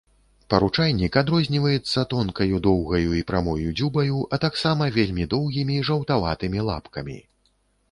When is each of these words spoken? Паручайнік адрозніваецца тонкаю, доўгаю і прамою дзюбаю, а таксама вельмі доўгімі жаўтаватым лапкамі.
Паручайнік 0.51 1.17
адрозніваецца 1.21 2.03
тонкаю, 2.13 2.61
доўгаю 2.69 3.11
і 3.21 3.21
прамою 3.33 3.75
дзюбаю, 3.83 4.17
а 4.33 4.41
таксама 4.47 4.89
вельмі 4.99 5.31
доўгімі 5.37 5.79
жаўтаватым 5.93 6.59
лапкамі. 6.73 7.23